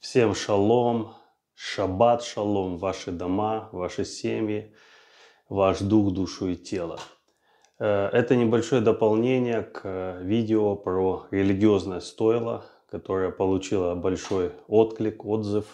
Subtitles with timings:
[0.00, 1.14] Всем шалом,
[1.56, 4.72] шаббат шалом, ваши дома, ваши семьи,
[5.48, 7.00] ваш дух, душу и тело.
[7.80, 15.64] Э, это небольшое дополнение к видео про религиозное стойло, которое получило большой отклик, отзыв,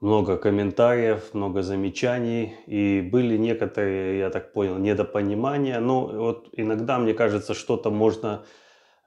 [0.00, 2.56] много комментариев, много замечаний.
[2.66, 5.78] И были некоторые, я так понял, недопонимания.
[5.78, 8.44] Но вот иногда, мне кажется, что-то можно Э,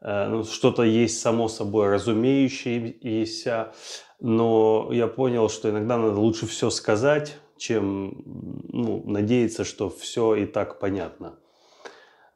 [0.02, 3.73] ну, что-то есть само собой разумеющееся,
[4.20, 8.22] но я понял, что иногда надо лучше все сказать, чем
[8.70, 11.39] ну, надеяться, что все и так понятно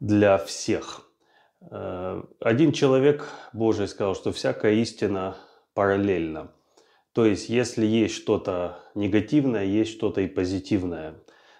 [0.02, 1.08] для всех.
[1.70, 5.36] Э, один человек Божий сказал, что всякая истина
[5.74, 6.50] параллельна.
[7.12, 11.14] То есть, если есть что-то негативное, есть что-то и позитивное.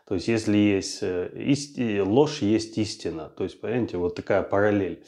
[0.08, 2.00] То есть, если есть э, исти...
[2.00, 3.28] ложь, есть истина.
[3.28, 5.05] То есть, понимаете, вот такая параллель.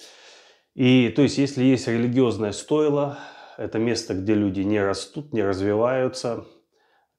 [0.75, 3.19] И то есть, если есть религиозное стойло,
[3.57, 6.45] это место, где люди не растут, не развиваются,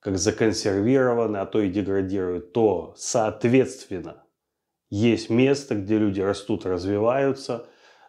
[0.02, 4.24] как законсервированы, а то и деградируют, то, соответственно,
[4.90, 7.68] есть место, где люди растут, развиваются,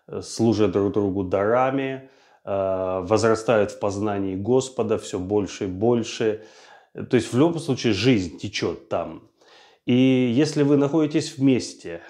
[0.09, 2.11] э, служат друг другу дарами,
[2.45, 6.45] э, возрастают в познании Господа все больше и больше.
[6.93, 9.31] То есть в любом случае жизнь течет там.
[9.87, 12.03] И если вы находитесь вместе,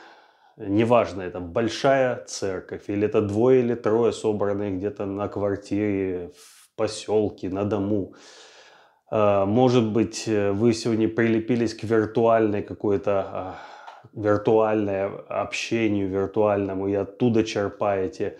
[0.56, 7.48] неважно, это большая церковь, или это двое или трое собранные где-то на квартире, в поселке,
[7.48, 8.14] на дому.
[9.10, 13.54] А, может быть, э, вы сегодня прилепились к виртуальной какой-то а,
[14.14, 18.38] виртуальное общению, виртуальному, и оттуда черпаете.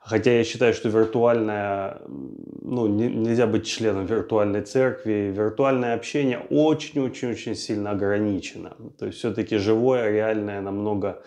[0.00, 5.32] Хотя я считаю, что виртуальное, ну, не, нельзя быть членом виртуальной церкви.
[5.36, 8.74] Виртуальное общение очень-очень-очень сильно ограничено.
[8.98, 11.22] То есть все-таки живое, реальное намного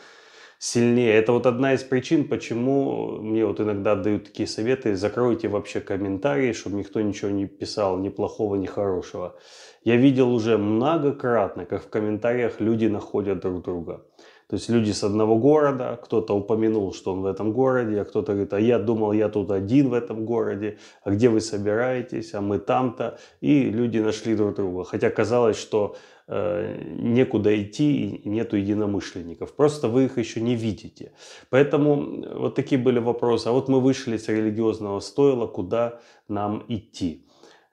[0.61, 1.13] сильнее.
[1.15, 6.53] Это вот одна из причин, почему мне вот иногда дают такие советы, закройте вообще комментарии,
[6.53, 9.35] чтобы никто ничего не писал, ни плохого, ни хорошего.
[9.83, 14.05] Я видел уже многократно, как в комментариях люди находят друг друга.
[14.51, 18.33] То есть люди с одного города, кто-то упомянул, что он в этом городе, а кто-то
[18.33, 22.41] говорит, а я думал, я тут один в этом городе, а где вы собираетесь, а
[22.41, 23.17] мы там-то.
[23.39, 24.83] И люди нашли друг друга.
[24.83, 25.95] Хотя казалось, что
[26.27, 29.55] э, некуда идти и нету единомышленников.
[29.55, 31.13] Просто вы их еще не видите.
[31.49, 33.47] Поэтому вот такие были вопросы.
[33.47, 37.25] А вот мы вышли с религиозного стойла, куда нам идти?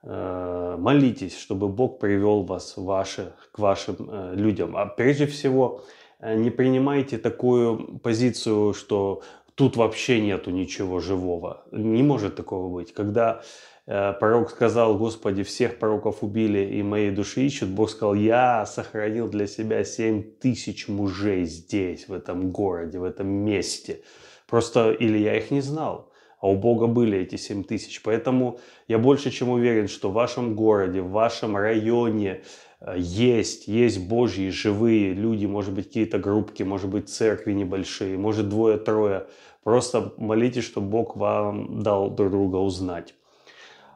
[0.05, 4.77] Э, молитесь, чтобы Бог привел вас ваши, к вашим э, людям.
[4.77, 5.83] А прежде всего,
[6.21, 9.23] не принимайте такую позицию, что
[9.55, 11.65] тут вообще нету ничего живого.
[11.73, 12.93] Не может такого быть.
[12.93, 13.43] Когда
[13.87, 19.29] э, пророк сказал, Господи, всех пророков убили и моей души ищут, Бог сказал, я сохранил
[19.29, 24.03] для себя семь тысяч мужей здесь, в этом городе, в этом месте.
[24.49, 28.03] Просто или я их не знал, а у Бога были эти семь тысяч.
[28.03, 28.59] Поэтому
[28.89, 34.51] я больше чем уверен, что в вашем городе, в вашем районе, Э, есть, есть Божьи
[34.51, 39.27] живые люди, может быть, какие-то группки, может быть, церкви небольшие, может, двое-трое.
[39.65, 43.15] Просто молитесь, чтобы Бог вам дал друг друга узнать.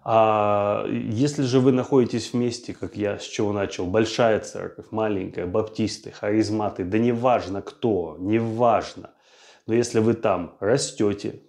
[0.04, 6.10] А если же вы находитесь вместе, как я с чего начал, большая церковь, маленькая, баптисты,
[6.10, 9.10] харизматы, да неважно кто, неважно,
[9.68, 11.42] но если вы там растете,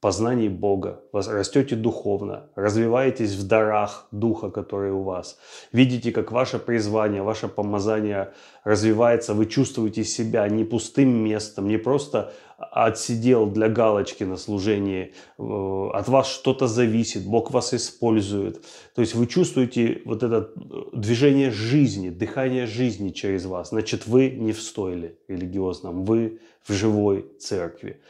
[0.00, 5.38] познании Бога, растете духовно, развиваетесь в дарах Духа, который у вас.
[5.72, 8.32] Видите, как ваше призвание, ваше помазание
[8.64, 15.90] развивается, вы чувствуете себя не пустым местом, не просто отсидел для галочки на служении, э,
[15.94, 18.62] от вас что-то зависит, Бог вас использует.
[18.94, 20.60] То есть вы чувствуете вот это э,
[20.92, 23.70] движение жизни, дыхание жизни через вас.
[23.70, 28.00] Значит, вы не в стойле религиозном, вы в живой церкви.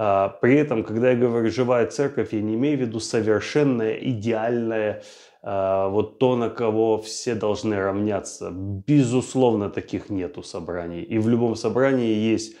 [0.00, 5.02] А, при этом, когда я говорю «живая церковь», я не имею в виду совершенная, идеальная,
[5.40, 8.50] вот то, на кого все должны равняться.
[8.52, 11.02] Безусловно, таких нету собраний.
[11.02, 12.56] И в любом собрании есть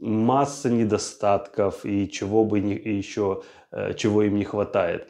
[0.00, 5.08] масса недостатков и чего бы не, еще, э, чего им не хватает.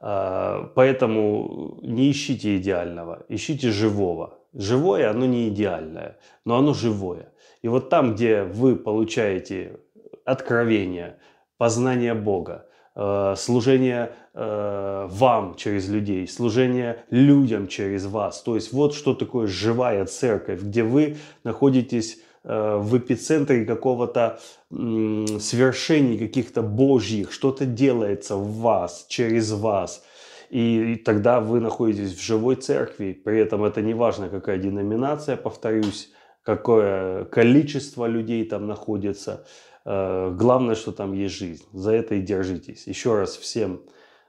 [0.00, 4.38] А, поэтому не ищите идеального, ищите живого.
[4.54, 7.32] Живое, оно не идеальное, но оно живое.
[7.62, 9.80] И вот там, где вы получаете
[10.28, 11.16] откровение,
[11.56, 18.42] познание Бога, э, служение э, вам через людей, служение людям через вас.
[18.42, 24.38] То есть вот что такое живая церковь, где вы находитесь э, в эпицентре какого-то
[24.70, 30.04] свершений каких-то божьих, что-то делается в вас, через вас.
[30.50, 33.12] И, и тогда вы находитесь в живой церкви.
[33.12, 36.10] При этом это не важно, какая деноминация, повторюсь,
[36.42, 39.44] какое количество людей там находится.
[39.88, 41.64] Э, главное, что там есть жизнь.
[41.72, 42.86] За это и держитесь.
[42.86, 43.80] Еще раз всем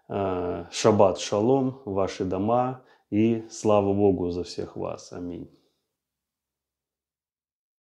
[0.09, 5.13] Э, шаббат шалом, ваши дома и слава Богу за всех вас.
[5.13, 5.47] Аминь.